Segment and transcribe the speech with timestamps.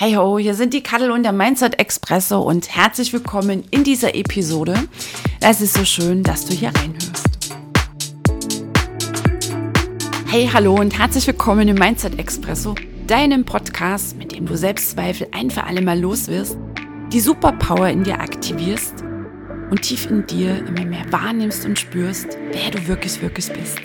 [0.00, 4.14] Hey ho, hier sind die Kaddel und der Mindset Expresso und herzlich willkommen in dieser
[4.14, 4.76] Episode.
[5.40, 7.26] Es ist so schön, dass du hier reinhörst.
[10.28, 12.76] Hey, hallo und herzlich willkommen im Mindset Expresso,
[13.08, 16.56] deinem Podcast, mit dem du Selbstzweifel ein für alle Mal los wirst,
[17.12, 19.02] die Superpower in dir aktivierst
[19.72, 23.80] und tief in dir immer mehr wahrnimmst und spürst, wer du wirklich, wirklich bist.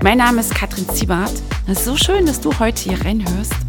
[0.00, 1.32] Mein Name ist Katrin Ziebart.
[1.66, 3.63] Es ist so schön, dass du heute hier reinhörst.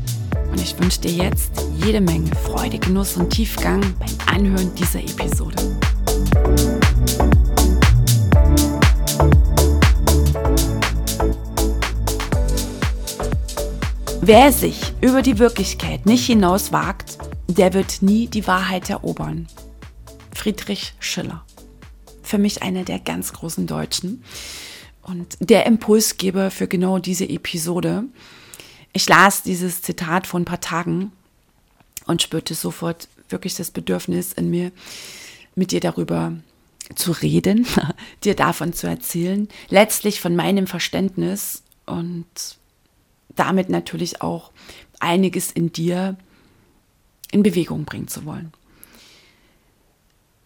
[0.56, 1.52] Und ich wünsche dir jetzt
[1.84, 5.58] jede Menge Freude, Genuss und Tiefgang beim Anhören dieser Episode.
[14.22, 17.18] Wer sich über die Wirklichkeit nicht hinaus wagt,
[17.50, 19.48] der wird nie die Wahrheit erobern.
[20.34, 21.44] Friedrich Schiller.
[22.24, 24.24] Für mich einer der ganz großen Deutschen
[25.02, 28.06] und der Impulsgeber für genau diese Episode.
[28.96, 31.12] Ich las dieses Zitat vor ein paar Tagen
[32.08, 34.72] und spürte sofort wirklich das Bedürfnis in mir,
[35.54, 36.32] mit dir darüber
[36.96, 37.68] zu reden,
[38.24, 42.26] dir davon zu erzählen, letztlich von meinem Verständnis und
[43.36, 44.52] damit natürlich auch
[45.02, 46.16] einiges in dir
[47.32, 48.54] in Bewegung bringen zu wollen.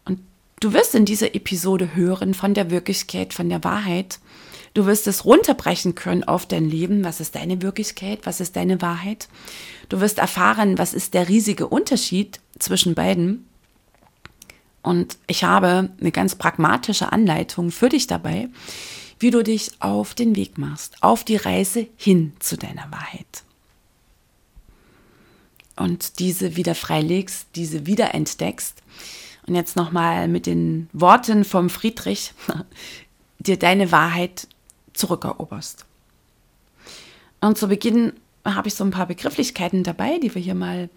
[0.05, 0.21] Und
[0.59, 4.17] du wirst in dieser Episode hören von der Wirklichkeit, von der Wahrheit,
[4.73, 7.03] Du wirst es runterbrechen können auf dein Leben.
[7.03, 8.19] Was ist deine Wirklichkeit?
[8.23, 9.27] Was ist deine Wahrheit?
[9.89, 13.47] Du wirst erfahren, was ist der riesige Unterschied zwischen beiden.
[14.81, 18.49] Und ich habe eine ganz pragmatische Anleitung für dich dabei,
[19.19, 23.43] wie du dich auf den Weg machst, auf die Reise hin zu deiner Wahrheit.
[25.75, 28.83] Und diese wieder freilegst, diese wieder entdeckst.
[29.47, 32.33] Und jetzt nochmal mit den Worten vom Friedrich,
[33.39, 34.47] dir deine Wahrheit
[34.99, 35.85] zurückeroberst.
[37.41, 38.13] Und zu Beginn
[38.45, 40.89] habe ich so ein paar Begrifflichkeiten dabei, die wir hier mal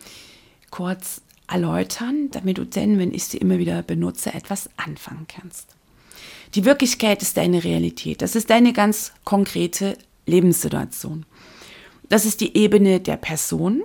[0.70, 5.77] kurz erläutern, damit du denn, wenn ich sie immer wieder benutze, etwas anfangen kannst.
[6.55, 8.23] Die Wirklichkeit ist deine Realität.
[8.23, 9.96] Das ist deine ganz konkrete
[10.27, 11.24] Lebenssituation.
[12.08, 13.83] Das ist die Ebene der Person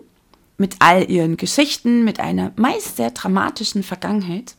[0.57, 4.55] mit all ihren Geschichten, mit einer meist sehr dramatischen Vergangenheit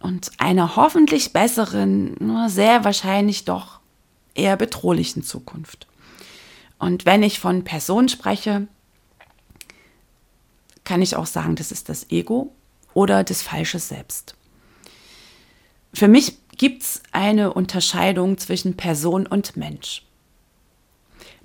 [0.00, 3.80] und einer hoffentlich besseren, nur sehr wahrscheinlich doch
[4.34, 5.86] eher bedrohlichen Zukunft.
[6.78, 8.66] Und wenn ich von Person spreche,
[10.84, 12.52] kann ich auch sagen, das ist das Ego
[12.92, 14.34] oder das falsche Selbst.
[15.92, 20.04] Für mich gibt es eine Unterscheidung zwischen Person und Mensch.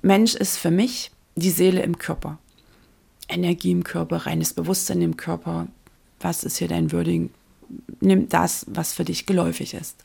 [0.01, 2.37] Mensch ist für mich die Seele im Körper.
[3.27, 5.67] Energie im Körper, reines Bewusstsein im Körper.
[6.19, 7.31] Was ist hier dein Würdigen?
[8.01, 10.03] Nimm das, was für dich geläufig ist.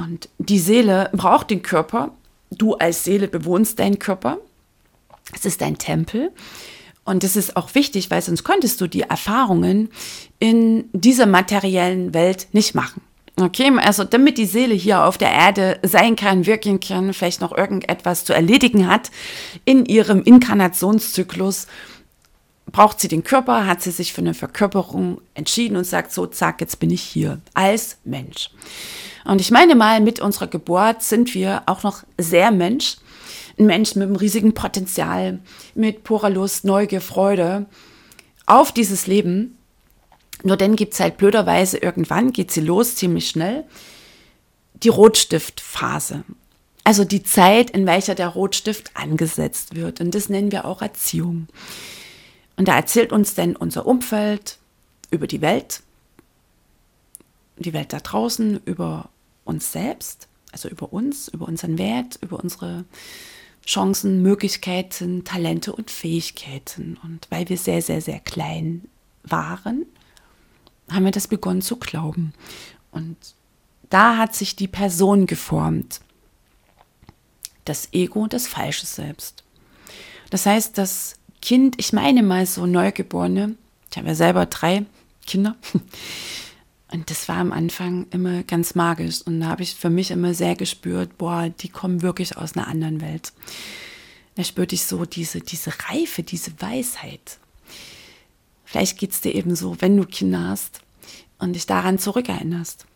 [0.00, 2.12] Und die Seele braucht den Körper.
[2.50, 4.38] Du als Seele bewohnst deinen Körper.
[5.34, 6.32] Es ist dein Tempel.
[7.04, 9.90] Und das ist auch wichtig, weil sonst könntest du die Erfahrungen
[10.38, 13.02] in dieser materiellen Welt nicht machen.
[13.38, 17.56] Okay, also damit die Seele hier auf der Erde sein kann, wirken kann, vielleicht noch
[17.56, 19.10] irgendetwas zu erledigen hat
[19.64, 21.66] in ihrem Inkarnationszyklus,
[22.72, 26.60] braucht sie den Körper, hat sie sich für eine Verkörperung entschieden und sagt so, zack,
[26.60, 28.50] jetzt bin ich hier als Mensch.
[29.24, 32.96] Und ich meine mal, mit unserer Geburt sind wir auch noch sehr Mensch.
[33.58, 35.40] Ein Mensch mit einem riesigen Potenzial,
[35.74, 37.66] mit purer Lust, Neugier, Freude
[38.46, 39.58] auf dieses Leben.
[40.42, 43.64] Nur dann gibt es halt blöderweise irgendwann, geht sie los, ziemlich schnell,
[44.74, 46.24] die Rotstiftphase.
[46.82, 50.00] Also die Zeit, in welcher der Rotstift angesetzt wird.
[50.00, 51.46] Und das nennen wir auch Erziehung.
[52.60, 54.58] Und da erzählt uns denn unser Umfeld
[55.10, 55.82] über die Welt,
[57.56, 59.08] die Welt da draußen, über
[59.46, 62.84] uns selbst, also über uns, über unseren Wert, über unsere
[63.64, 66.98] Chancen, Möglichkeiten, Talente und Fähigkeiten.
[67.02, 68.82] Und weil wir sehr, sehr, sehr klein
[69.22, 69.86] waren,
[70.90, 72.34] haben wir das begonnen zu glauben.
[72.90, 73.16] Und
[73.88, 76.02] da hat sich die Person geformt.
[77.64, 79.44] Das Ego, das falsche Selbst.
[80.28, 83.56] Das heißt, das Kind, ich meine mal so Neugeborene,
[83.90, 84.84] ich habe ja selber drei
[85.26, 85.56] Kinder,
[86.92, 89.22] und das war am Anfang immer ganz magisch.
[89.22, 92.66] Und da habe ich für mich immer sehr gespürt, boah, die kommen wirklich aus einer
[92.66, 93.32] anderen Welt.
[94.34, 97.38] Da spürte ich so diese, diese Reife, diese Weisheit.
[98.64, 100.80] Vielleicht geht es dir eben so, wenn du Kinder hast
[101.38, 102.86] und dich daran zurückerinnerst.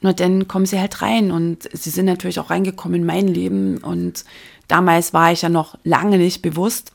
[0.00, 3.78] Nur dann kommen sie halt rein und sie sind natürlich auch reingekommen in mein Leben
[3.78, 4.24] und
[4.68, 6.92] damals war ich ja noch lange nicht bewusst,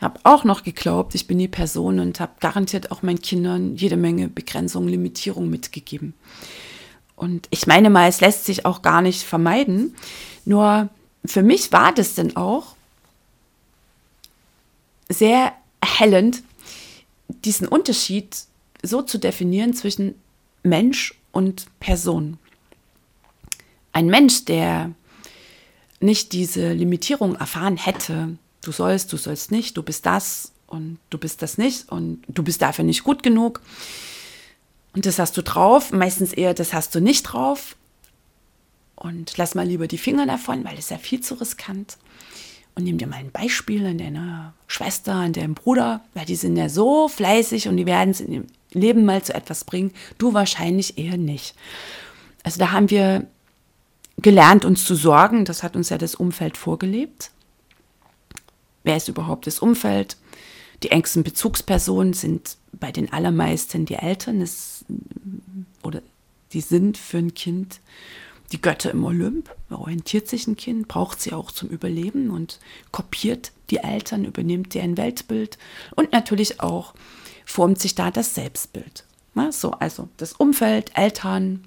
[0.00, 3.96] habe auch noch geglaubt, ich bin die Person und habe garantiert auch meinen Kindern jede
[3.96, 6.14] Menge Begrenzungen, Limitierungen mitgegeben.
[7.16, 9.96] Und ich meine mal, es lässt sich auch gar nicht vermeiden.
[10.44, 10.88] Nur
[11.24, 12.76] für mich war das denn auch
[15.08, 16.42] sehr erhellend,
[17.44, 18.36] diesen Unterschied
[18.82, 20.14] so zu definieren zwischen
[20.62, 22.38] Mensch und Person.
[23.92, 24.92] Ein Mensch, der
[26.00, 31.18] nicht diese Limitierung erfahren hätte, du sollst, du sollst nicht, du bist das und du
[31.18, 33.60] bist das nicht und du bist dafür nicht gut genug.
[34.94, 37.76] Und das hast du drauf, meistens eher das hast du nicht drauf.
[38.94, 41.98] Und lass mal lieber die Finger davon, weil es ja viel zu riskant.
[42.74, 46.56] Und nimm dir mal ein Beispiel an deiner Schwester, an deinem Bruder, weil die sind
[46.56, 49.92] ja so fleißig und die werden es in ihrem Leben mal zu etwas bringen.
[50.16, 51.54] Du wahrscheinlich eher nicht.
[52.44, 53.26] Also da haben wir
[54.18, 55.44] gelernt, uns zu sorgen.
[55.44, 57.30] Das hat uns ja das Umfeld vorgelebt.
[58.84, 60.16] Wer ist überhaupt das Umfeld?
[60.82, 64.84] Die engsten Bezugspersonen sind bei den allermeisten die Eltern es,
[65.82, 66.02] oder
[66.52, 67.80] die sind für ein Kind
[68.52, 69.54] die Götter im Olymp.
[69.70, 72.60] Orientiert sich ein Kind, braucht sie auch zum Überleben und
[72.92, 75.58] kopiert die Eltern, übernimmt deren Weltbild
[75.94, 76.94] und natürlich auch
[77.44, 79.04] formt sich da das Selbstbild.
[79.34, 81.66] Na, so, also das Umfeld, Eltern,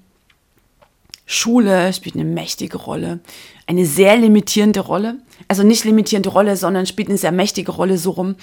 [1.26, 3.20] Schule spielt eine mächtige Rolle,
[3.66, 5.18] eine sehr limitierende Rolle.
[5.48, 8.36] Also nicht limitierende Rolle, sondern spielt eine sehr mächtige Rolle so rum.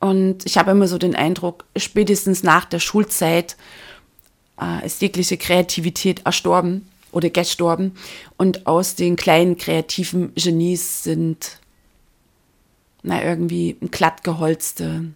[0.00, 3.56] Und ich habe immer so den Eindruck, spätestens nach der Schulzeit
[4.60, 7.92] äh, ist jegliche Kreativität erstorben oder gestorben.
[8.36, 11.58] Und aus den kleinen kreativen Genies sind
[13.02, 15.12] na, irgendwie glattgeholzte,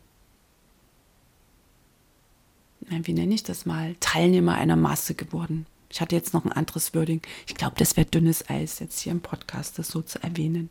[2.88, 5.66] na, wie nenne ich das mal, Teilnehmer einer Masse geworden.
[5.90, 7.20] Ich hatte jetzt noch ein anderes Wording.
[7.46, 10.70] Ich glaube, das wäre dünnes Eis, jetzt hier im Podcast das so zu erwähnen.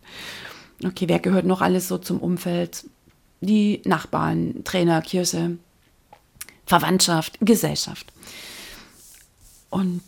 [0.84, 2.86] Okay, wer gehört noch alles so zum Umfeld?
[3.42, 5.58] Die Nachbarn, Trainer, Kirche,
[6.66, 8.12] Verwandtschaft, Gesellschaft.
[9.70, 10.02] Und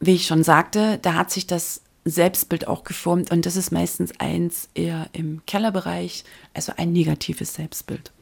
[0.00, 4.18] wie ich schon sagte, da hat sich das Selbstbild auch geformt und das ist meistens
[4.18, 6.24] eins eher im Kellerbereich,
[6.54, 8.12] also ein negatives Selbstbild.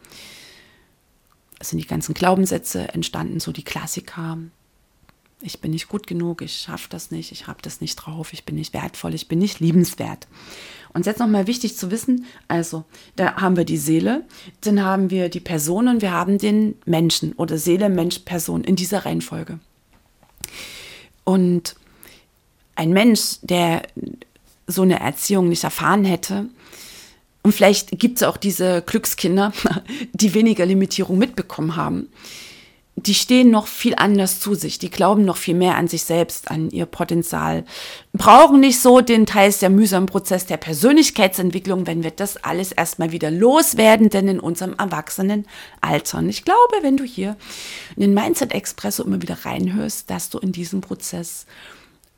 [1.58, 4.38] Es sind die ganzen Glaubenssätze entstanden, so die Klassiker,
[5.40, 8.44] ich bin nicht gut genug, ich schaffe das nicht, ich habe das nicht drauf, ich
[8.44, 10.26] bin nicht wertvoll, ich bin nicht liebenswert.
[10.94, 12.84] Und jetzt nochmal wichtig zu wissen, also
[13.16, 14.24] da haben wir die Seele,
[14.62, 18.76] dann haben wir die Person und wir haben den Menschen oder Seele, Mensch, Person in
[18.76, 19.58] dieser Reihenfolge.
[21.24, 21.76] Und
[22.74, 23.82] ein Mensch, der
[24.66, 26.46] so eine Erziehung nicht erfahren hätte,
[27.42, 29.52] und vielleicht gibt es auch diese Glückskinder,
[30.12, 32.08] die weniger Limitierung mitbekommen haben,
[32.98, 36.50] die stehen noch viel anders zu sich, die glauben noch viel mehr an sich selbst,
[36.50, 37.64] an ihr Potenzial,
[38.14, 43.12] brauchen nicht so den teils der mühsamen Prozess der Persönlichkeitsentwicklung, wenn wir das alles erstmal
[43.12, 46.18] wieder loswerden, denn in unserem Erwachsenenalter.
[46.18, 47.36] Und ich glaube, wenn du hier
[47.96, 51.44] in den Mindset Expresso immer wieder reinhörst, dass du in diesem Prozess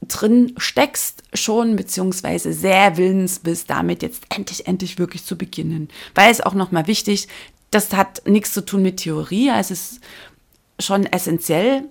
[0.07, 5.89] drin steckst schon, beziehungsweise sehr willens bist, damit jetzt endlich, endlich wirklich zu beginnen.
[6.15, 7.27] Weil es auch nochmal wichtig,
[7.73, 10.01] das hat nichts zu tun mit Theorie, also es ist
[10.79, 11.85] schon essentiell,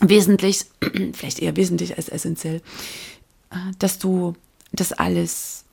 [0.00, 0.66] wesentlich,
[1.12, 2.62] vielleicht eher wesentlich als essentiell,
[3.50, 4.34] äh, dass du
[4.72, 5.64] das alles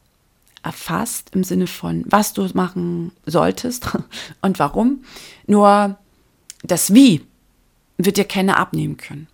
[0.64, 3.90] erfasst im Sinne von, was du machen solltest
[4.42, 5.04] und warum.
[5.46, 5.98] Nur
[6.64, 7.26] das Wie
[7.98, 9.28] wird dir keiner abnehmen können.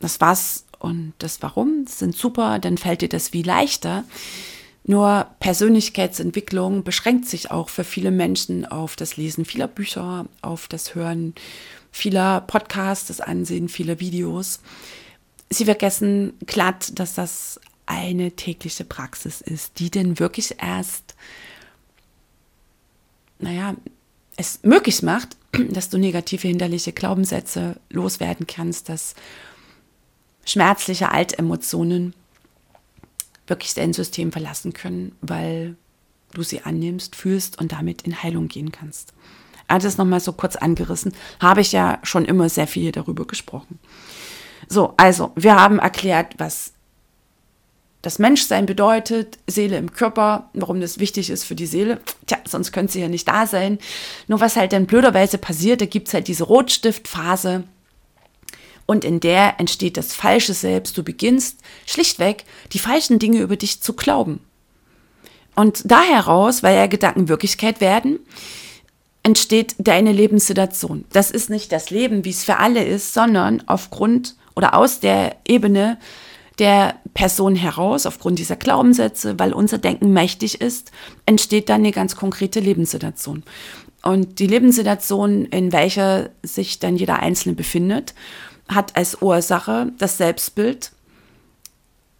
[0.00, 4.04] Das Was und das Warum sind super, dann fällt dir das Wie leichter.
[4.84, 10.94] Nur Persönlichkeitsentwicklung beschränkt sich auch für viele Menschen auf das Lesen vieler Bücher, auf das
[10.94, 11.34] Hören
[11.96, 14.60] vieler Podcasts, das Ansehen vieler Videos.
[15.48, 21.14] Sie vergessen glatt, dass das eine tägliche Praxis ist, die denn wirklich erst,
[23.38, 23.74] naja,
[24.36, 25.38] es möglich macht,
[25.70, 29.14] dass du negative, hinderliche Glaubenssätze loswerden kannst, dass
[30.44, 32.12] schmerzliche Altemotionen
[33.46, 35.76] wirklich dein System verlassen können, weil
[36.34, 39.14] du sie annimmst, fühlst und damit in Heilung gehen kannst.
[39.68, 43.78] Das nochmal so kurz angerissen, habe ich ja schon immer sehr viel darüber gesprochen.
[44.68, 46.72] So, also wir haben erklärt, was
[48.02, 52.00] das Menschsein bedeutet, Seele im Körper, warum das wichtig ist für die Seele.
[52.26, 53.78] Tja, sonst könnte sie ja nicht da sein.
[54.28, 57.64] Nur was halt dann blöderweise passiert, da gibt es halt diese Rotstiftphase.
[58.86, 60.96] Und in der entsteht das falsche Selbst.
[60.96, 64.38] Du beginnst schlichtweg die falschen Dinge über dich zu glauben.
[65.56, 68.20] Und da heraus, weil ja Gedanken Wirklichkeit werden,
[69.26, 71.04] entsteht deine Lebenssituation.
[71.10, 75.34] Das ist nicht das Leben, wie es für alle ist, sondern aufgrund oder aus der
[75.48, 75.98] Ebene
[76.60, 80.92] der Person heraus, aufgrund dieser Glaubenssätze, weil unser Denken mächtig ist,
[81.26, 83.42] entsteht dann eine ganz konkrete Lebenssituation.
[84.04, 88.14] Und die Lebenssituation, in welcher sich dann jeder Einzelne befindet,
[88.68, 90.92] hat als Ursache das Selbstbild,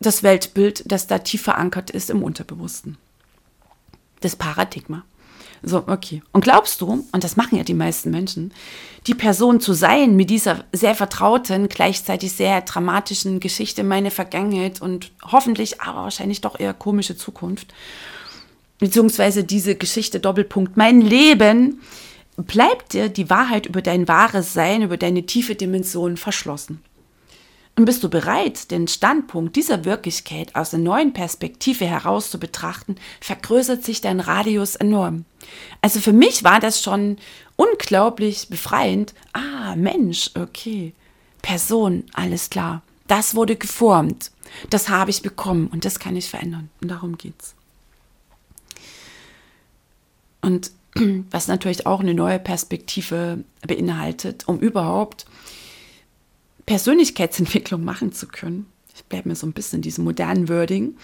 [0.01, 2.99] das Weltbild, das da tief verankert ist im Unterbewussten.
[4.23, 5.05] Das Paradigma.
[5.63, 6.23] So, okay.
[6.33, 8.53] Und glaubst du, und das machen ja die meisten Menschen,
[9.07, 15.13] die Person zu sein mit dieser sehr vertrauten, gleichzeitig sehr dramatischen Geschichte, meine Vergangenheit und
[15.23, 17.73] hoffentlich, aber wahrscheinlich doch eher komische Zukunft,
[18.79, 21.81] beziehungsweise diese Geschichte Doppelpunkt, mein Leben,
[22.37, 26.83] bleibt dir die Wahrheit über dein wahres Sein, über deine tiefe Dimension verschlossen.
[27.77, 32.97] Und bist du bereit, den Standpunkt dieser Wirklichkeit aus einer neuen Perspektive heraus zu betrachten,
[33.21, 35.27] vergrößert sich dein Radius enorm.
[35.83, 37.19] Also für mich war das schon
[37.57, 39.13] unglaublich befreiend.
[39.35, 40.95] Ah, Mensch, okay.
[41.43, 42.83] Person, alles klar.
[43.09, 44.31] Das wurde geformt.
[44.71, 46.71] Das habe ich bekommen und das kann ich verändern.
[46.81, 47.55] Und darum geht's.
[50.41, 50.71] Und
[51.31, 55.27] was natürlich auch eine neue Perspektive beinhaltet, um überhaupt
[56.67, 60.97] Persönlichkeitsentwicklung machen zu können, ich bleibe mir so ein bisschen in diesem modernen Wording,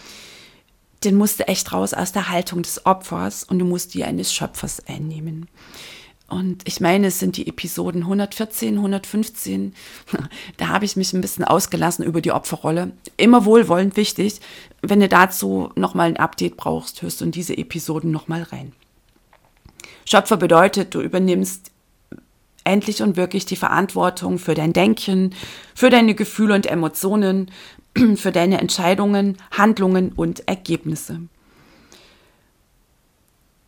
[1.04, 4.32] den musst du echt raus aus der Haltung des Opfers und du musst die eines
[4.32, 5.48] Schöpfers einnehmen.
[6.28, 9.74] Und ich meine, es sind die Episoden 114, 115.
[10.56, 12.92] Da habe ich mich ein bisschen ausgelassen über die Opferrolle.
[13.18, 14.40] Immer wohlwollend wichtig.
[14.80, 18.72] Wenn du dazu nochmal ein Update brauchst, hörst du in diese Episoden nochmal rein.
[20.06, 21.71] Schöpfer bedeutet, du übernimmst
[22.64, 25.34] endlich und wirklich die Verantwortung für dein Denken,
[25.74, 27.50] für deine Gefühle und Emotionen,
[28.16, 31.20] für deine Entscheidungen, Handlungen und Ergebnisse.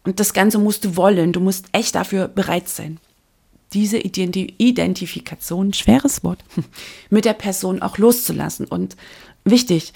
[0.04, 2.98] Und das Ganze musst du wollen, du musst echt dafür bereit sein.
[3.72, 6.44] Diese Identifikation, schweres Wort,
[7.10, 8.66] mit der Person auch loszulassen.
[8.66, 8.96] Und
[9.44, 9.92] wichtig,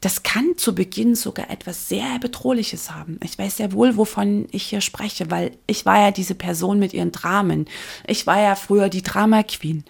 [0.00, 3.18] das kann zu Beginn sogar etwas sehr Bedrohliches haben.
[3.22, 6.94] Ich weiß sehr wohl, wovon ich hier spreche, weil ich war ja diese Person mit
[6.94, 7.66] ihren Dramen.
[8.06, 9.84] Ich war ja früher die Drama Queen.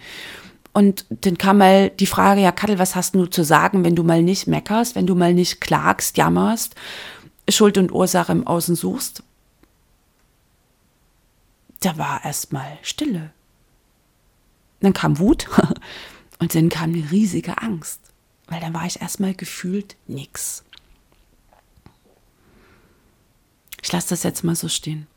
[0.73, 4.03] Und dann kam mal die Frage, ja, Kattel, was hast du zu sagen, wenn du
[4.03, 6.75] mal nicht meckerst, wenn du mal nicht klagst, jammerst,
[7.49, 9.23] Schuld und Ursache im Außen suchst?
[11.81, 13.31] Da war erstmal Stille.
[14.79, 15.47] Dann kam Wut
[16.39, 18.08] und dann kam eine riesige Angst
[18.49, 20.63] weil dann war ich erstmal gefühlt nix.
[23.81, 25.07] Ich lasse das jetzt mal so stehen.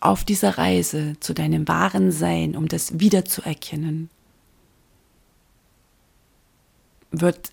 [0.00, 4.10] Auf dieser Reise zu deinem wahren Sein, um das wiederzuerkennen,
[7.10, 7.52] wird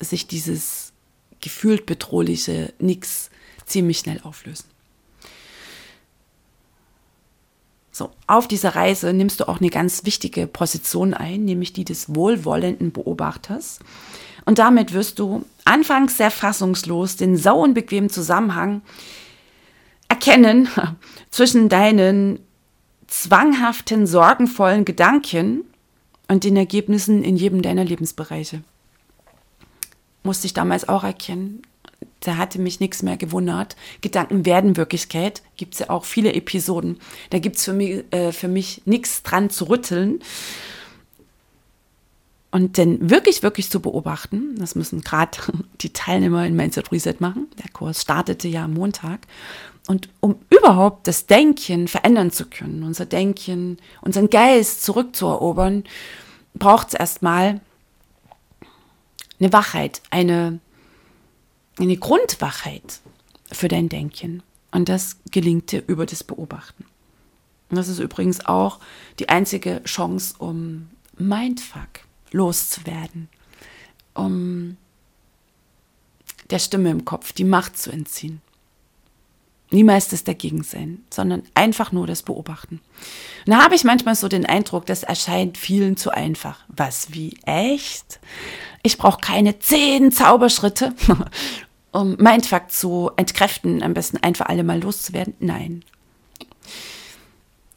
[0.00, 0.92] sich dieses
[1.40, 3.30] gefühlt bedrohliche Nix
[3.64, 4.66] ziemlich schnell auflösen.
[7.98, 12.14] So, auf dieser Reise nimmst du auch eine ganz wichtige Position ein, nämlich die des
[12.14, 13.80] wohlwollenden Beobachters.
[14.44, 18.82] Und damit wirst du anfangs sehr fassungslos den sauunbequemen Zusammenhang
[20.08, 20.68] erkennen
[21.30, 22.38] zwischen deinen
[23.08, 25.64] zwanghaften, sorgenvollen Gedanken
[26.28, 28.62] und den Ergebnissen in jedem deiner Lebensbereiche.
[30.22, 31.62] Musste ich damals auch erkennen
[32.20, 33.76] da hatte mich nichts mehr gewundert.
[34.00, 35.42] Gedanken werden Wirklichkeit.
[35.56, 36.98] Gibt es ja auch viele Episoden.
[37.30, 40.20] Da gibt es für mich, äh, für mich nichts dran zu rütteln.
[42.50, 45.38] Und denn wirklich, wirklich zu beobachten, das müssen gerade
[45.80, 47.46] die Teilnehmer in Mindset Reset machen.
[47.62, 49.20] Der Kurs startete ja am Montag.
[49.86, 55.84] Und um überhaupt das Denken verändern zu können, unser Denken, unseren Geist zurückzuerobern,
[56.54, 57.60] braucht es erstmal
[59.40, 60.60] eine Wachheit, eine
[61.78, 63.00] eine Grundwachheit
[63.50, 64.42] für dein Denken.
[64.70, 66.84] Und das gelingt dir über das Beobachten.
[67.70, 68.80] Und das ist übrigens auch
[69.18, 73.28] die einzige Chance, um Mindfuck loszuwerden,
[74.14, 74.76] um
[76.50, 78.40] der Stimme im Kopf die Macht zu entziehen.
[79.70, 82.80] Niemals das Dagegensein, sondern einfach nur das Beobachten.
[83.46, 86.60] Und da habe ich manchmal so den Eindruck, das erscheint vielen zu einfach.
[86.68, 88.18] Was, wie echt?
[88.82, 90.94] Ich brauche keine zehn Zauberschritte,
[91.92, 95.34] um Mindfuck zu entkräften, am besten ein für alle Mal loszuwerden?
[95.40, 95.84] Nein.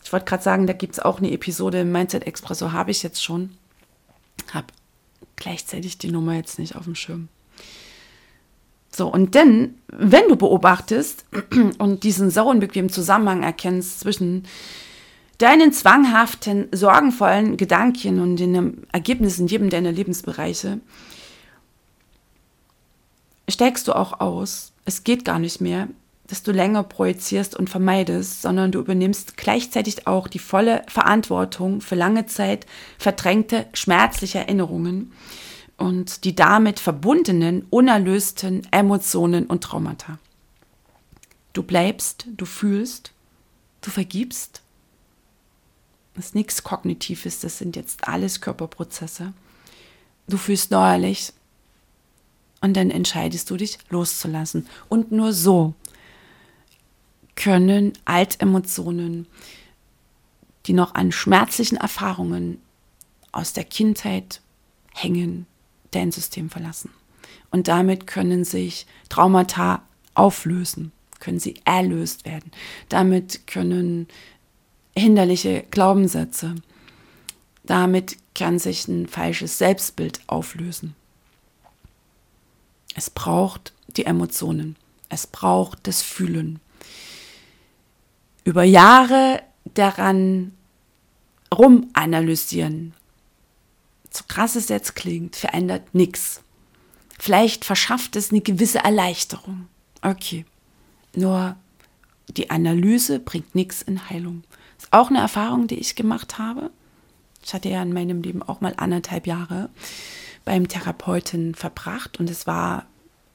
[0.04, 3.04] Ich wollte gerade sagen, da gibt es auch eine Episode im Mindset Expresso, habe ich
[3.04, 3.52] jetzt schon.
[4.54, 4.68] Habe
[5.38, 7.30] gleichzeitig die Nummer jetzt nicht auf dem Schirm.
[8.94, 11.26] So, und dann, wenn du beobachtest
[11.78, 14.44] und diesen sauunbequemen Zusammenhang erkennst zwischen
[15.38, 20.82] deinen zwanghaften, sorgenvollen Gedanken und den Ergebnissen in jedem deiner Lebensbereiche,
[23.52, 24.72] steigst du auch aus.
[24.86, 25.88] Es geht gar nicht mehr,
[26.28, 31.96] dass du länger projizierst und vermeidest, sondern du übernimmst gleichzeitig auch die volle Verantwortung für
[31.96, 32.66] lange Zeit
[32.98, 35.12] verdrängte, schmerzliche Erinnerungen
[35.76, 40.20] und die damit verbundenen, unerlösten Emotionen und Traumata.
[41.52, 43.12] Du bleibst, du fühlst,
[43.82, 44.62] du vergibst.
[46.14, 49.34] Das ist nichts Kognitives, das sind jetzt alles Körperprozesse.
[50.28, 51.34] Du fühlst neuerlich,
[52.62, 54.68] Und dann entscheidest du dich loszulassen.
[54.88, 55.74] Und nur so
[57.36, 59.28] können Altemotionen,
[60.68, 62.62] die noch an schmerzlichen Erfahrungen
[63.32, 64.42] aus der Kindheit
[64.94, 65.48] hängen,
[65.90, 66.92] dein System verlassen.
[67.50, 69.82] Und damit können sich Traumata
[70.14, 72.52] auflösen, können sie erlöst werden.
[72.90, 74.08] Damit können
[74.96, 76.56] hinderliche Glaubenssätze,
[77.64, 80.96] damit kann sich ein falsches Selbstbild auflösen.
[82.96, 84.76] Es braucht die Emotionen,
[85.10, 86.60] es braucht das Fühlen.
[88.44, 89.42] Über Jahre
[89.74, 90.54] daran
[91.54, 92.94] rumanalysieren,
[94.10, 96.42] so krass es jetzt klingt, verändert nichts.
[97.20, 99.68] Vielleicht verschafft es eine gewisse Erleichterung.
[100.02, 100.46] Okay.
[101.16, 101.56] Nur
[102.36, 104.44] die Analyse bringt nichts in Heilung.
[104.78, 106.72] Ist auch eine Erfahrung, die ich gemacht habe.
[107.44, 109.70] Ich hatte ja in meinem Leben auch mal anderthalb Jahre
[110.46, 112.86] beim Therapeuten verbracht und es war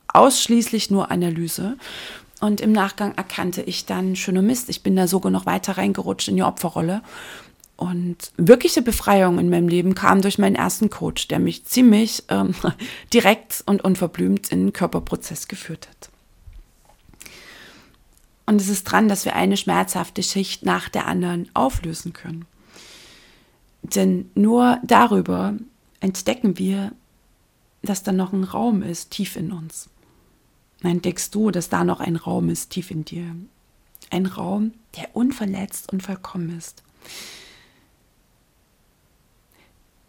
[0.08, 1.76] ausschließlich nur Analyse.
[2.40, 6.28] Und im Nachgang erkannte ich dann, schöner Mist, ich bin da sogar noch weiter reingerutscht
[6.28, 7.02] in die Opferrolle.
[7.76, 12.54] Und wirkliche Befreiung in meinem Leben kam durch meinen ersten Coach, der mich ziemlich ähm,
[13.12, 16.10] direkt und unverblümt in den Körperprozess geführt hat.
[18.46, 22.46] Und es ist dran, dass wir eine schmerzhafte Schicht nach der anderen auflösen können.
[23.82, 25.54] Denn nur darüber
[26.06, 26.92] entdecken wir,
[27.82, 29.90] dass da noch ein Raum ist, tief in uns.
[30.80, 33.34] Dann entdeckst du, dass da noch ein Raum ist, tief in dir.
[34.10, 36.82] Ein Raum, der unverletzt und vollkommen ist.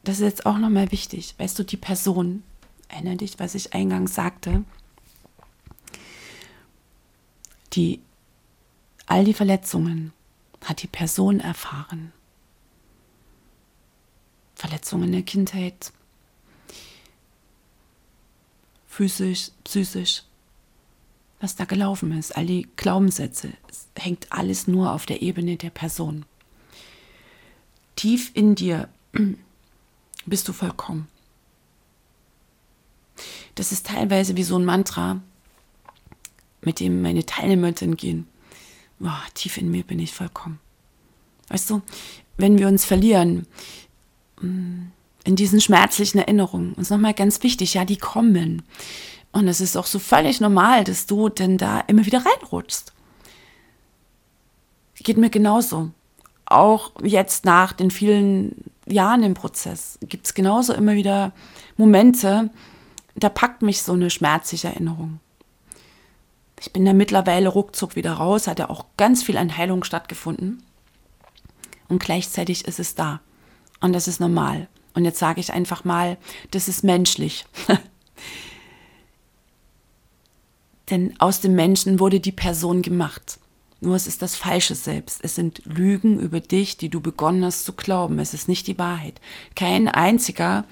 [0.03, 1.35] Das ist jetzt auch nochmal wichtig.
[1.37, 2.43] Weißt du, die Person,
[2.89, 4.63] erinnere dich, was ich eingangs sagte,
[7.73, 8.01] die
[9.07, 10.13] all die Verletzungen
[10.63, 12.13] hat die Person erfahren.
[14.57, 15.91] Verletzungen in der Kindheit,
[18.87, 20.23] physisch, psychisch,
[21.39, 25.69] was da gelaufen ist, all die Glaubenssätze, es hängt alles nur auf der Ebene der
[25.69, 26.25] Person.
[27.95, 28.89] Tief in dir
[30.25, 31.07] bist du vollkommen.
[33.53, 35.21] Das ist teilweise wie so ein Mantra,
[36.61, 38.27] mit dem meine Teilnehmerinnen gehen.
[38.97, 40.59] Boah, tief in mir bin ich vollkommen.
[41.49, 41.83] Weißt du,
[42.37, 43.45] wenn wir uns verlieren,
[44.41, 48.63] in diesen schmerzlichen Erinnerungen, ist nochmal ganz wichtig, ja, die kommen.
[49.31, 52.93] Und es ist auch so völlig normal, dass du denn da immer wieder reinrutschst.
[54.95, 55.91] Geht mir genauso.
[56.45, 61.33] Auch jetzt nach den vielen Jahren im Prozess gibt es genauso immer wieder
[61.75, 62.49] Momente,
[63.15, 65.19] da packt mich so eine schmerzliche Erinnerung.
[66.59, 70.63] Ich bin da mittlerweile ruckzuck wieder raus, hat ja auch ganz viel an Heilung stattgefunden.
[71.87, 73.21] Und gleichzeitig ist es da.
[73.79, 74.67] Und das ist normal.
[74.93, 76.17] Und jetzt sage ich einfach mal,
[76.51, 77.45] das ist menschlich.
[80.89, 83.39] Denn aus dem Menschen wurde die Person gemacht.
[83.79, 85.19] Nur es ist das falsche Selbst.
[85.23, 88.17] Es sind Lügen über dich, die du begonnen hast zu glauben.
[88.19, 89.21] Es ist nicht die Wahrheit.
[89.55, 90.65] Kein einziger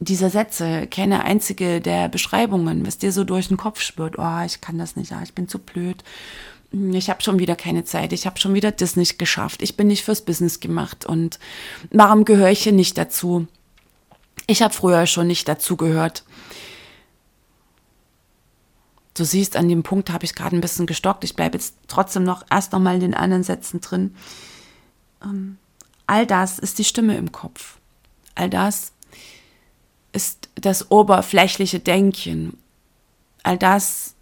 [0.00, 4.18] dieser Sätze, keine einzige der Beschreibungen, was dir so durch den Kopf spürt.
[4.18, 6.02] Oh, ich kann das nicht, ah, ich bin zu blöd.
[6.92, 9.86] Ich habe schon wieder keine Zeit, ich habe schon wieder das nicht geschafft, ich bin
[9.86, 11.38] nicht fürs Business gemacht und
[11.90, 13.46] warum gehöre ich hier nicht dazu?
[14.48, 16.24] Ich habe früher schon nicht dazu gehört.
[19.14, 21.22] Du siehst, an dem Punkt habe ich gerade ein bisschen gestockt.
[21.22, 24.16] Ich bleibe jetzt trotzdem noch erst noch mal in den anderen Sätzen drin.
[25.22, 25.58] Ähm,
[26.08, 27.78] all das ist die Stimme im Kopf.
[28.34, 28.92] All das
[30.12, 32.58] ist das oberflächliche Denken.
[33.44, 34.13] All das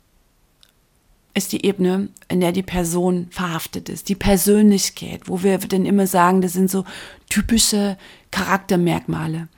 [1.35, 6.07] ist die Ebene, in der die Person verhaftet ist, die Persönlichkeit, wo wir denn immer
[6.07, 6.85] sagen, das sind so
[7.29, 7.97] typische
[8.31, 9.49] Charaktermerkmale.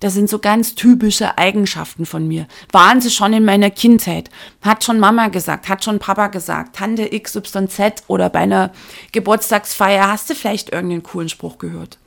[0.00, 2.46] Das sind so ganz typische Eigenschaften von mir.
[2.72, 4.30] Waren sie schon in meiner Kindheit?
[4.62, 8.72] Hat schon Mama gesagt, hat schon Papa gesagt, Tante XYZ oder bei einer
[9.12, 11.98] Geburtstagsfeier hast du vielleicht irgendeinen coolen Spruch gehört.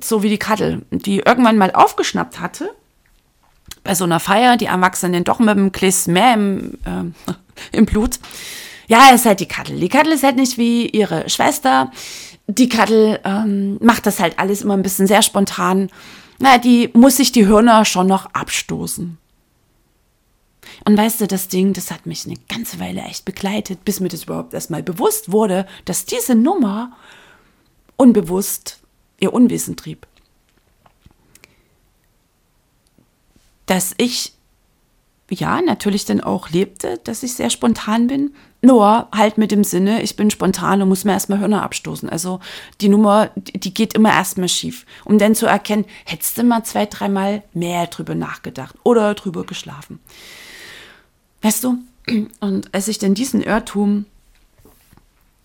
[0.00, 2.74] So wie die Kattel, die irgendwann mal aufgeschnappt hatte,
[3.84, 7.32] bei so einer Feier, die Erwachsenen doch mit dem Kliss mehr im, äh,
[7.76, 8.18] im Blut.
[8.88, 9.78] Ja, es ist halt die Kattel.
[9.80, 11.90] Die Kattel ist halt nicht wie ihre Schwester
[12.46, 15.90] die Kattel ähm, macht das halt alles immer ein bisschen sehr spontan.
[16.38, 19.18] Na, die muss sich die Hörner schon noch abstoßen.
[20.84, 24.08] Und weißt du, das Ding, das hat mich eine ganze Weile echt begleitet, bis mir
[24.08, 26.92] das überhaupt erstmal bewusst wurde, dass diese Nummer
[27.96, 28.80] unbewusst
[29.20, 30.06] ihr Unwissen trieb.
[33.72, 34.34] Dass ich
[35.30, 38.34] ja, natürlich dann auch lebte, dass ich sehr spontan bin.
[38.60, 42.10] Nur halt mit dem Sinne, ich bin spontan und muss mir erstmal Hörner abstoßen.
[42.10, 42.40] Also
[42.82, 44.84] die Nummer, die geht immer erstmal schief.
[45.06, 50.00] Um dann zu erkennen, hättest du mal zwei, dreimal mehr drüber nachgedacht oder drüber geschlafen.
[51.40, 51.78] Weißt du,
[52.40, 54.04] und als ich dann diesen Irrtum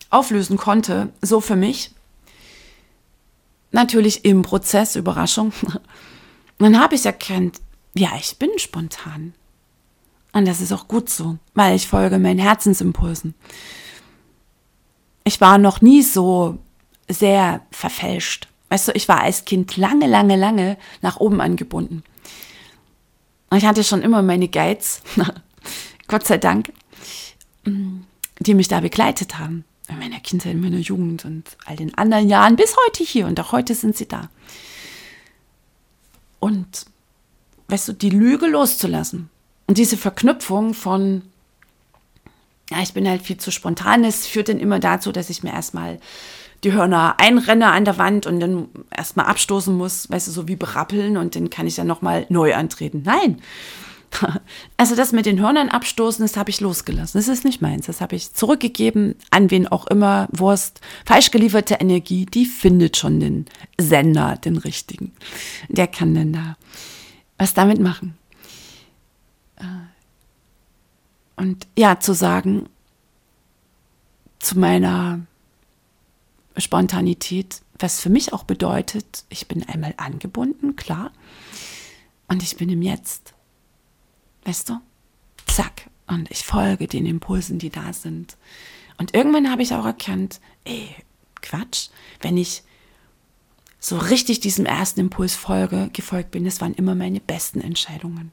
[0.09, 1.91] auflösen konnte, so für mich,
[3.71, 5.53] natürlich im Prozess, Überraschung,
[6.59, 7.61] dann habe ich erkannt,
[7.97, 9.33] ja, ich bin spontan.
[10.33, 13.33] Und das ist auch gut so, weil ich folge meinen Herzensimpulsen.
[15.23, 16.59] Ich war noch nie so
[17.09, 18.47] sehr verfälscht.
[18.69, 22.03] Weißt du, ich war als Kind lange, lange, lange nach oben angebunden.
[23.49, 25.01] Und ich hatte schon immer meine Guides,
[26.07, 26.71] Gott sei Dank,
[27.65, 29.63] die mich da begleitet haben.
[29.89, 33.25] In meiner Kindheit, in meiner Jugend und all den anderen Jahren bis heute hier.
[33.25, 34.29] Und auch heute sind sie da.
[36.39, 36.85] Und,
[37.67, 39.29] weißt du, die Lüge loszulassen,
[39.67, 41.21] und diese Verknüpfung von,
[42.71, 45.51] ja, ich bin halt viel zu spontan, es führt dann immer dazu, dass ich mir
[45.51, 45.99] erstmal
[46.63, 50.55] die Hörner einrenne an der Wand und dann erstmal abstoßen muss, weißt du, so wie
[50.55, 53.03] berappeln und dann kann ich dann nochmal neu antreten.
[53.05, 53.41] Nein.
[54.77, 57.19] Also das mit den Hörnern abstoßen, das habe ich losgelassen.
[57.19, 57.87] Das ist nicht meins.
[57.87, 60.29] Das habe ich zurückgegeben an wen auch immer.
[60.31, 65.11] Wurst, falsch gelieferte Energie, die findet schon den Sender, den richtigen.
[65.67, 66.57] Der kann dann da
[67.37, 68.17] was damit machen.
[71.35, 72.67] Und ja, zu sagen,
[74.39, 75.21] zu meiner
[76.57, 81.11] Spontanität, was für mich auch bedeutet, ich bin einmal angebunden, klar,
[82.27, 83.33] und ich bin im Jetzt.
[84.43, 84.79] Weißt du?
[85.45, 85.89] Zack.
[86.07, 88.37] Und ich folge den Impulsen, die da sind.
[88.97, 90.89] Und irgendwann habe ich auch erkannt, ey,
[91.41, 91.89] Quatsch,
[92.21, 92.63] wenn ich
[93.79, 98.31] so richtig diesem ersten Impuls folge, gefolgt bin, das waren immer meine besten Entscheidungen.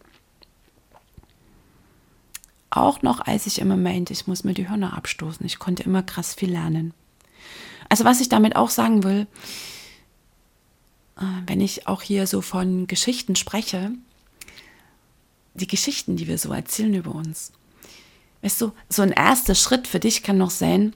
[2.71, 5.47] Auch noch, als ich immer meinte, ich muss mir die Hörner abstoßen.
[5.47, 6.93] Ich konnte immer krass viel lernen.
[7.89, 9.29] Also was ich damit auch sagen will,
[11.17, 13.93] äh, wenn ich auch hier so von Geschichten spreche,
[15.55, 17.53] die Geschichten, die wir so erzählen über uns.
[18.43, 20.95] Weißt du, so ein erster Schritt für dich kann noch sein,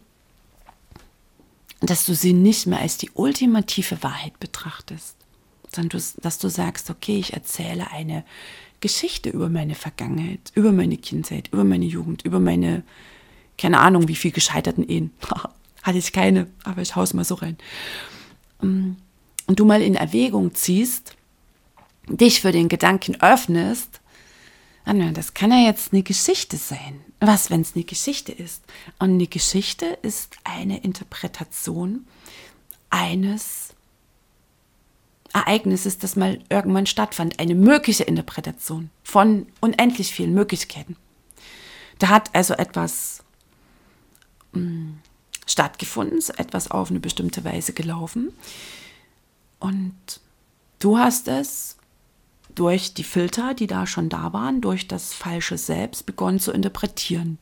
[1.80, 5.16] dass du sie nicht mehr als die ultimative Wahrheit betrachtest,
[5.74, 8.24] sondern dass du sagst, okay, ich erzähle eine
[8.80, 12.82] Geschichte über meine Vergangenheit, über meine Kindheit, über meine Jugend, über meine,
[13.56, 15.12] keine Ahnung, wie viel gescheiterten Ehen.
[15.82, 17.56] Hatte ich keine, aber ich hau's mal so rein.
[18.60, 18.92] Mm,
[19.46, 21.14] und du mal in Erwägung ziehst,
[22.08, 24.00] dich für den Gedanken öffnest,
[25.12, 27.00] das kann ja jetzt eine Geschichte sein.
[27.20, 28.62] Was, wenn es eine Geschichte ist?
[28.98, 32.06] Und eine Geschichte ist eine Interpretation
[32.90, 33.74] eines
[35.32, 40.96] Ereignisses, das mal irgendwann stattfand, eine mögliche Interpretation von unendlich vielen Möglichkeiten.
[41.98, 43.24] Da hat also etwas
[44.52, 44.98] mh, hm,
[45.46, 48.32] stattgefunden, etwas auf eine bestimmte Weise gelaufen.
[49.58, 50.20] Und
[50.78, 51.77] du hast es
[52.58, 57.38] durch die Filter, die da schon da waren, durch das falsche Selbst begonnen zu interpretieren.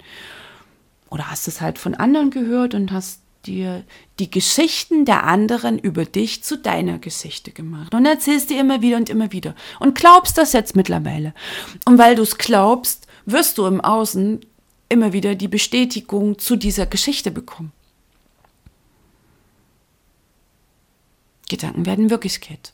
[1.09, 3.85] Oder hast es halt von anderen gehört und hast dir
[4.19, 8.97] die Geschichten der anderen über dich zu deiner Geschichte gemacht und erzählst dir immer wieder
[8.97, 11.33] und immer wieder und glaubst das jetzt mittlerweile.
[11.87, 14.41] Und weil du es glaubst, wirst du im Außen
[14.89, 17.73] immer wieder die Bestätigung zu dieser Geschichte bekommen.
[21.49, 22.73] Gedanken werden Wirklichkeit.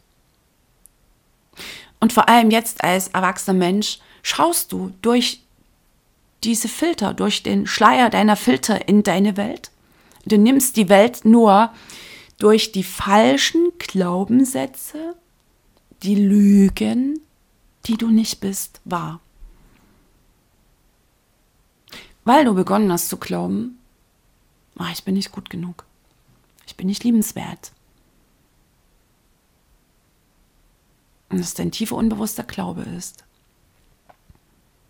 [2.03, 5.41] Und vor allem jetzt als erwachsener Mensch schaust du durch
[6.45, 9.73] diese Filter, durch den Schleier deiner Filter in deine Welt
[10.25, 11.73] Du nimmst die Welt nur
[12.39, 15.17] durch die falschen Glaubenssätze,
[16.03, 17.21] die Lügen,
[17.87, 19.21] die du nicht bist, wahr.
[22.25, 23.79] Weil du begonnen hast zu glauben,
[24.79, 25.85] oh, ich bin nicht gut genug,
[26.67, 27.73] ich bin nicht liebenswert.
[31.33, 33.25] Und dass dein tiefer unbewusster Glaube ist.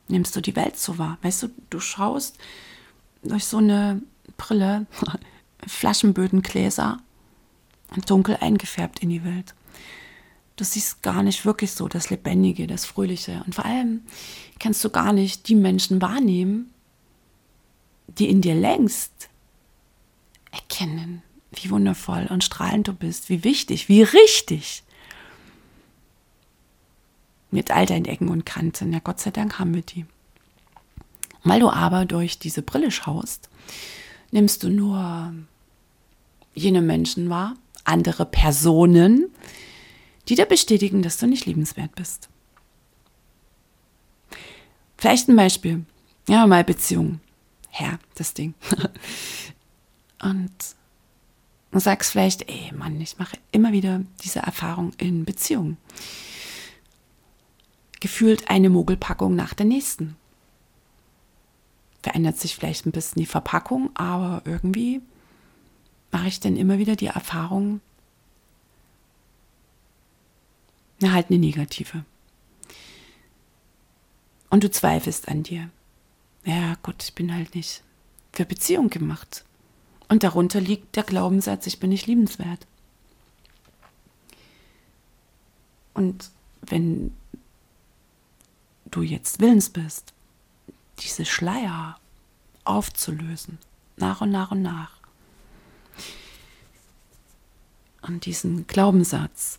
[0.09, 1.19] Nimmst du die Welt so wahr.
[1.23, 2.37] Weißt du, du schaust
[3.23, 4.03] durch so eine
[4.37, 4.87] Brille,
[5.67, 6.99] Flaschenböden, Gläser
[7.95, 9.55] und dunkel eingefärbt in die Welt.
[10.57, 13.43] Du siehst gar nicht wirklich so das Lebendige, das Fröhliche.
[13.47, 14.03] Und vor allem
[14.59, 16.73] kannst du gar nicht die Menschen wahrnehmen,
[18.09, 19.29] die in dir längst
[20.51, 24.83] erkennen, wie wundervoll und strahlend du bist, wie wichtig, wie richtig.
[27.53, 28.93] Mit all deinen Ecken und Kanten.
[28.93, 30.07] Ja, Gott sei Dank haben wir die.
[31.45, 33.49] Weil du aber durch diese Brille schaust,
[34.33, 35.33] nimmst du nur
[36.55, 39.29] jene Menschen wahr, andere Personen,
[40.29, 42.29] die dir bestätigen, dass du nicht liebenswert bist.
[44.97, 45.85] Vielleicht ein Beispiel.
[46.29, 47.21] Ja, mal Beziehung.
[47.71, 48.55] Herr, das Ding.
[50.23, 50.53] Und
[51.73, 55.77] du sagst vielleicht, ey Mann, ich mache immer wieder diese Erfahrung in Beziehungen.
[58.03, 60.17] Gefühlt eine Mogelpackung nach der nächsten.
[62.03, 65.01] Verändert sich vielleicht ein bisschen die Verpackung, aber irgendwie
[66.11, 67.81] mache ich dann immer wieder die Erfahrung,
[70.99, 72.05] na halt eine negative.
[74.51, 75.71] Und du zweifelst an dir.
[76.45, 77.85] Ja, Gott, ich bin halt nicht
[78.33, 79.45] für Beziehung gemacht.
[80.09, 82.67] Und darunter liegt der Glaubenssatz, ich bin nicht liebenswert.
[85.95, 87.15] Und wenn
[88.93, 90.13] du jetzt willens bist,
[91.01, 91.99] diese Schleier
[92.65, 93.59] aufzulösen,
[93.97, 95.03] nach und nach und nach,
[98.03, 99.59] und diesen Glaubenssatz,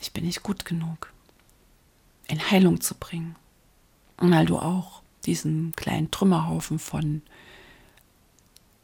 [0.00, 1.12] ich bin nicht gut genug,
[2.28, 3.36] in Heilung zu bringen,
[4.16, 7.22] weil du auch diesen kleinen Trümmerhaufen von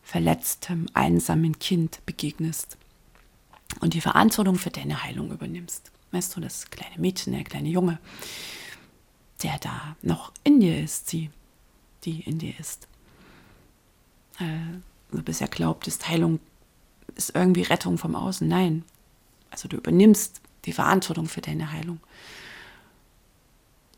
[0.03, 2.77] verletztem, einsamen Kind begegnest
[3.81, 5.93] und die Verantwortung für deine Heilung übernimmst.
[6.11, 8.01] Weißt du, das kleine Mädchen, der kleine Junge,
[9.43, 11.31] der da noch in dir ist, sie,
[12.05, 12.89] die in dir ist.
[14.39, 14.79] Äh,
[15.11, 16.41] du bisher glaubtest, Heilung
[17.17, 18.47] ist irgendwie Rettung vom Außen.
[18.47, 18.85] Nein.
[19.51, 22.01] Also du übernimmst die Verantwortung für deine Heilung.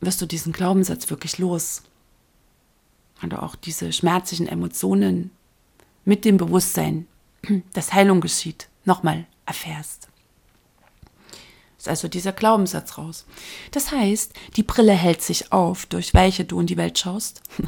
[0.00, 1.82] Wirst du diesen Glaubenssatz wirklich los?
[3.22, 5.30] Und auch diese schmerzlichen Emotionen
[6.04, 7.06] mit dem Bewusstsein,
[7.72, 10.08] dass Heilung geschieht, nochmal erfährst.
[11.82, 13.26] Ist also dieser Glaubenssatz raus.
[13.72, 17.42] Das heißt, die Brille hält sich auf, durch welche du in die Welt schaust.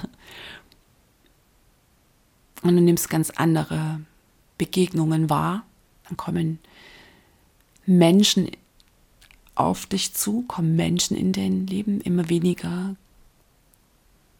[2.62, 4.02] Und du nimmst ganz andere
[4.56, 5.64] Begegnungen wahr.
[6.04, 6.60] Dann kommen
[7.86, 8.52] Menschen
[9.56, 12.94] auf dich zu, kommen Menschen in dein Leben, immer weniger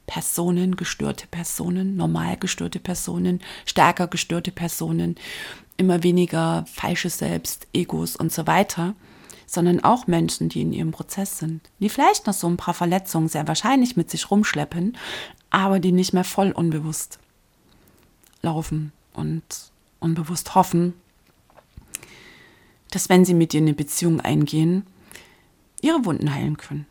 [0.06, 5.16] Personen, gestörte Personen, normal gestörte Personen, stärker gestörte Personen,
[5.76, 8.94] immer weniger falsches Selbst, Egos und so weiter,
[9.54, 13.28] sondern auch Menschen, die in ihrem Prozess sind, die vielleicht noch so ein paar Verletzungen
[13.28, 14.96] sehr wahrscheinlich mit sich rumschleppen,
[15.50, 17.18] aber die nicht mehr voll unbewusst
[18.42, 19.42] laufen und
[20.00, 20.94] unbewusst hoffen,
[22.90, 24.86] dass wenn sie mit dir eine Beziehung eingehen,
[25.80, 26.86] ihre Wunden heilen können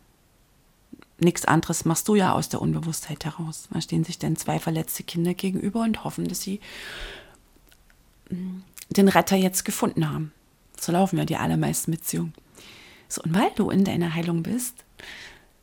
[1.18, 3.68] nichts anderes machst du ja aus der Unbewusstheit heraus.
[3.72, 6.60] Da stehen sich dann zwei verletzte Kinder gegenüber und hoffen, dass sie
[8.30, 10.32] mm, den Retter jetzt gefunden haben.
[10.78, 12.34] So laufen ja die allermeisten Beziehungen.
[13.14, 14.84] So, und weil du in deiner Heilung bist,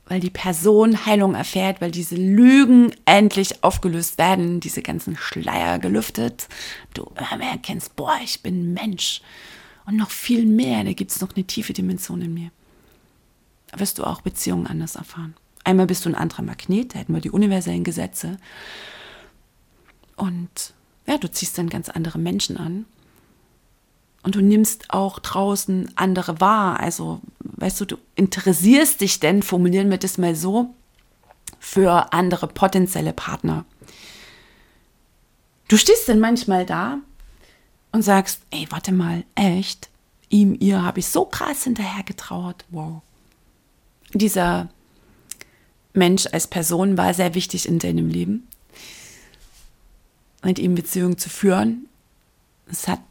[0.05, 6.47] weil die Person Heilung erfährt, weil diese Lügen endlich aufgelöst werden, diese ganzen Schleier gelüftet,
[6.93, 9.21] du erkennst, boah, ich bin Mensch.
[9.85, 12.51] Und noch viel mehr, da gibt es noch eine tiefe Dimension in mir.
[13.75, 15.35] Wirst du auch Beziehungen anders erfahren.
[15.65, 18.37] Einmal bist du ein anderer Magnet, da hätten wir die universellen Gesetze.
[20.15, 20.73] Und
[21.05, 22.85] ja, du ziehst dann ganz andere Menschen an.
[24.23, 26.79] Und du nimmst auch draußen andere wahr.
[26.79, 27.21] Also,
[27.61, 30.73] weißt du, du interessierst dich denn, formulieren wir das mal so,
[31.59, 33.65] für andere potenzielle Partner.
[35.67, 36.97] Du stehst dann manchmal da
[37.91, 39.89] und sagst, ey, warte mal, echt?
[40.29, 42.65] Ihm, ihr habe ich so krass hinterher getrauert.
[42.69, 43.01] Wow.
[44.13, 44.69] Dieser
[45.93, 48.47] Mensch als Person war sehr wichtig in deinem Leben.
[50.43, 51.87] Mit ihm Beziehung zu führen.
[52.69, 53.01] Es hat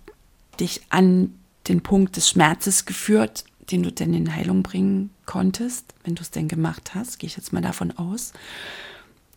[0.59, 6.15] dich an den Punkt des Schmerzes geführt, den du denn in Heilung bringen konntest, wenn
[6.15, 8.33] du es denn gemacht hast, gehe ich jetzt mal davon aus.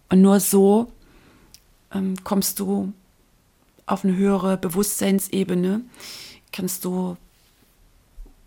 [0.10, 0.92] Und nur so
[1.94, 2.94] ähm, kommst du
[3.86, 5.82] auf eine höhere Bewusstseinsebene,
[6.52, 7.18] kannst du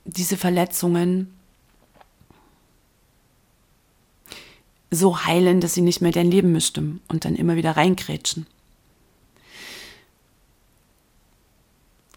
[0.05, 1.33] diese Verletzungen
[4.91, 8.47] so heilen, dass sie nicht mehr dein Leben bestimmen und dann immer wieder reingrätschen.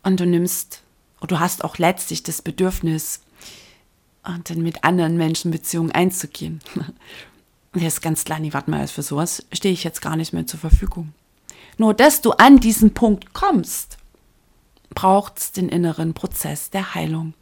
[0.04, 0.82] Und du nimmst,
[1.28, 3.22] du hast auch letztlich das Bedürfnis,
[4.24, 6.60] dann mit anderen Menschen Beziehungen einzugehen.
[7.74, 10.48] Und ist ganz klar, nee, warte mal, für sowas stehe ich jetzt gar nicht mehr
[10.48, 11.14] zur Verfügung.
[11.78, 13.98] Nur, dass du an diesen Punkt kommst,
[14.96, 17.34] braucht es den inneren Prozess der Heilung.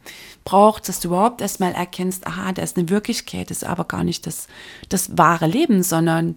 [0.44, 4.26] Braucht dass du überhaupt erstmal erkennst, aha, da ist eine Wirklichkeit, ist aber gar nicht
[4.26, 4.48] das,
[4.88, 6.36] das wahre Leben, sondern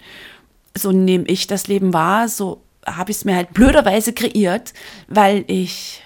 [0.76, 4.74] so nehme ich das Leben wahr, so habe ich es mir halt blöderweise kreiert,
[5.08, 6.02] weil ich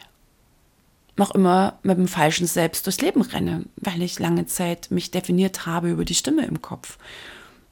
[1.18, 5.66] noch immer mit dem falschen Selbst durchs Leben renne, weil ich lange Zeit mich definiert
[5.66, 6.98] habe über die Stimme im Kopf,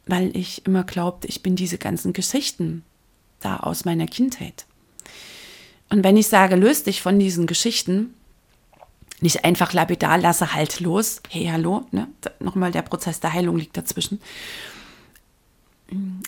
[0.05, 2.83] weil ich immer glaubte, ich bin diese ganzen Geschichten
[3.41, 4.65] da aus meiner Kindheit.
[5.89, 8.13] Und wenn ich sage, löst dich von diesen Geschichten,
[9.19, 12.07] nicht einfach lapidar, lasse halt los, hey, hallo, ne?
[12.39, 14.19] nochmal der Prozess der Heilung liegt dazwischen.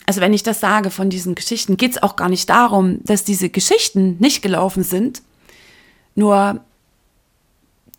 [0.06, 3.24] also wenn ich das sage von diesen Geschichten, geht es auch gar nicht darum, dass
[3.24, 5.22] diese Geschichten nicht gelaufen sind,
[6.16, 6.64] nur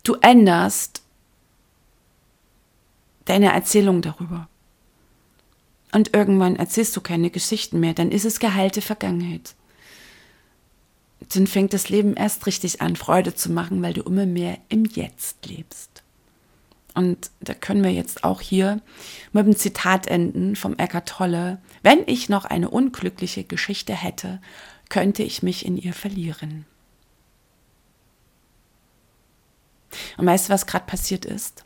[0.07, 1.01] du änderst
[3.25, 4.47] deine Erzählung darüber.
[5.91, 9.55] Und irgendwann erzählst du keine Geschichten mehr, dann ist es geheilte Vergangenheit.
[11.33, 14.85] Dann fängt das Leben erst richtig an, Freude zu machen, weil du immer mehr im
[14.85, 16.03] Jetzt lebst.
[16.93, 18.81] Und da können wir jetzt auch hier
[19.31, 21.59] mit dem Zitat enden vom Eckart Tolle.
[21.83, 24.41] Wenn ich noch eine unglückliche Geschichte hätte,
[24.89, 26.65] könnte ich mich in ihr verlieren.
[30.17, 31.63] Und weißt du, was gerade passiert ist?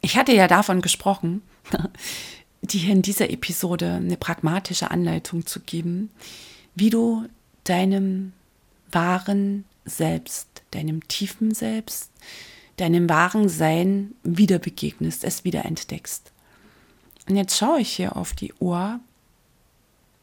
[0.00, 1.42] Ich hatte ja davon gesprochen,
[2.62, 6.10] dir in dieser Episode eine pragmatische Anleitung zu geben,
[6.74, 7.26] wie du
[7.64, 8.32] deinem
[8.90, 12.10] wahren Selbst, deinem tiefen Selbst,
[12.76, 16.32] deinem wahren Sein wieder begegnest, es wieder entdeckst.
[17.28, 19.00] Und jetzt schaue ich hier auf die Uhr,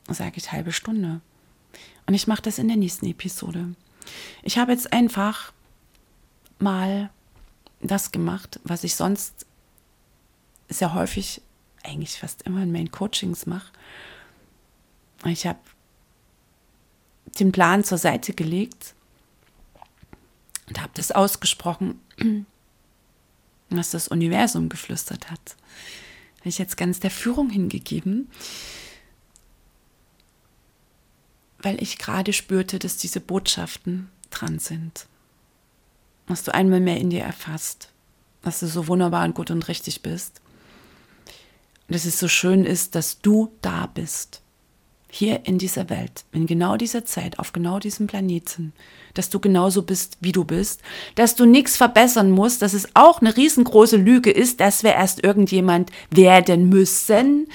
[0.08, 1.22] sage ich halbe Stunde.
[2.06, 3.74] Und ich mache das in der nächsten Episode.
[4.44, 5.54] Ich habe jetzt einfach
[6.62, 7.10] mal
[7.82, 9.46] das gemacht, was ich sonst
[10.70, 11.42] sehr häufig,
[11.84, 13.72] eigentlich fast immer in meinen Coachings mache.
[15.26, 15.60] Ich habe
[17.40, 18.96] den Plan zur Seite gelegt
[20.68, 22.00] und habe das ausgesprochen,
[23.70, 25.56] was das Universum geflüstert hat.
[26.40, 28.30] Habe ich jetzt ganz der Führung hingegeben,
[31.60, 35.08] weil ich gerade spürte, dass diese Botschaften dran sind.
[36.32, 37.90] Dass du einmal mehr in dir erfasst,
[38.42, 40.40] dass du so wunderbar und gut und richtig bist.
[41.90, 44.42] Und dass es so schön ist, dass du da bist
[45.10, 48.72] hier in dieser Welt, in genau dieser Zeit, auf genau diesem Planeten,
[49.14, 50.80] dass du genauso bist, wie du bist,
[51.16, 55.22] dass du nichts verbessern musst, dass es auch eine riesengroße Lüge ist, dass wir erst
[55.22, 57.50] irgendjemand werden müssen,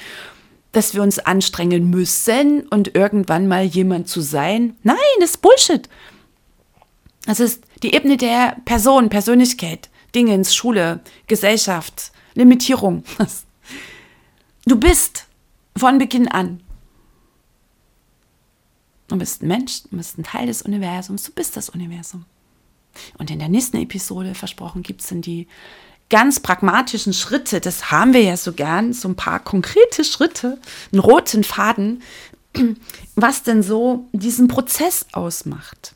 [0.71, 4.75] dass wir uns anstrengen müssen und irgendwann mal jemand zu sein.
[4.83, 5.89] Nein, das ist Bullshit.
[7.27, 13.03] Das ist die Ebene der Person, Persönlichkeit, Dingens, Schule, Gesellschaft, Limitierung.
[14.65, 15.27] Du bist
[15.77, 16.61] von Beginn an
[19.07, 22.25] Du bist ein Mensch, du bist ein Teil des Universums, du bist das Universum.
[23.17, 25.47] Und in der nächsten Episode, versprochen, gibt es dann die
[26.09, 30.59] ganz pragmatischen Schritte, das haben wir ja so gern, so ein paar konkrete Schritte,
[30.91, 32.01] einen roten Faden,
[33.15, 35.95] was denn so diesen Prozess ausmacht.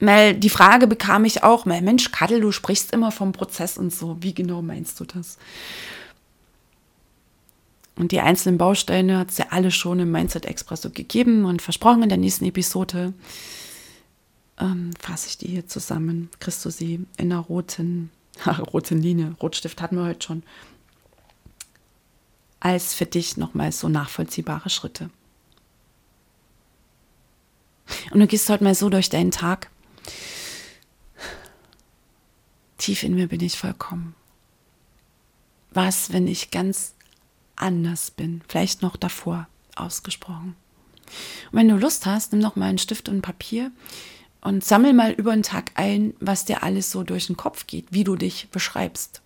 [0.00, 3.94] Weil die Frage bekam ich auch mal, Mensch, Kadel, du sprichst immer vom Prozess und
[3.94, 5.36] so, wie genau meinst du das?
[7.96, 11.60] Und die einzelnen Bausteine hat es ja alle schon im Mindset Express so gegeben und
[11.60, 13.12] versprochen in der nächsten Episode
[14.58, 16.30] ähm, fasse ich die hier zusammen.
[16.38, 18.10] Kriegst du sie in einer roten,
[18.72, 20.42] roten Linie, Rotstift hatten wir heute schon,
[22.60, 25.10] als für dich nochmal so nachvollziehbare Schritte.
[28.12, 29.70] Und du gehst heute mal so durch deinen Tag.
[32.80, 34.14] Tief in mir bin ich vollkommen.
[35.70, 36.94] Was, wenn ich ganz
[37.54, 40.56] anders bin, vielleicht noch davor ausgesprochen.
[41.52, 43.70] Und wenn du Lust hast, nimm noch mal einen Stift und Papier
[44.40, 47.86] und sammel mal über den Tag ein, was dir alles so durch den Kopf geht,
[47.90, 49.20] wie du dich beschreibst.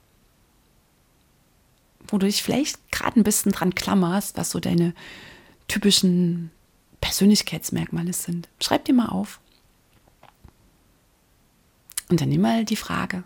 [2.08, 4.94] Wo du dich vielleicht gerade ein bisschen dran klammerst, was so deine
[5.68, 6.50] typischen
[7.00, 8.48] Persönlichkeitsmerkmale sind.
[8.60, 9.38] Schreib dir mal auf.
[12.08, 13.22] Und dann nimm mal die Frage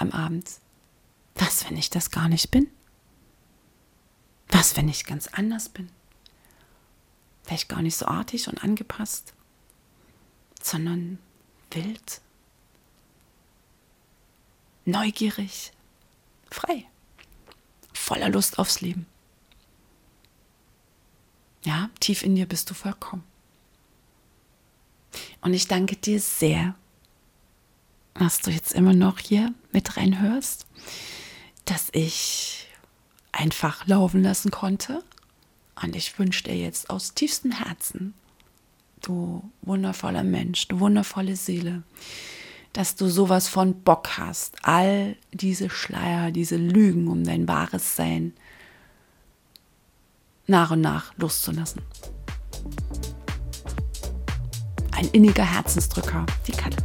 [0.00, 0.48] am Abend,
[1.34, 2.68] was, wenn ich das gar nicht bin?
[4.48, 5.90] Was, wenn ich ganz anders bin?
[7.44, 9.34] Vielleicht gar nicht so artig und angepasst,
[10.62, 11.18] sondern
[11.70, 12.20] wild,
[14.84, 15.72] neugierig,
[16.50, 16.86] frei,
[17.92, 19.06] voller Lust aufs Leben.
[21.62, 23.24] Ja, tief in dir bist du vollkommen.
[25.42, 26.74] Und ich danke dir sehr,
[28.14, 30.66] dass du jetzt immer noch hier mit reinhörst,
[31.64, 32.68] dass ich
[33.32, 35.02] einfach laufen lassen konnte.
[35.82, 38.14] Und ich wünsche dir jetzt aus tiefstem Herzen,
[39.02, 41.82] du wundervoller Mensch, du wundervolle Seele,
[42.72, 48.34] dass du sowas von Bock hast, all diese Schleier, diese Lügen um dein wahres Sein
[50.46, 51.82] nach und nach loszulassen.
[54.92, 56.76] Ein inniger Herzensdrücker, die Katte.